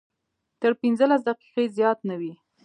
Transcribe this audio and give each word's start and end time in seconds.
تر 0.61 0.71
پنځلس 0.81 1.21
دقیقې 1.29 1.65
زیات 1.77 1.99
نه 2.09 2.15
وي. 2.19 2.33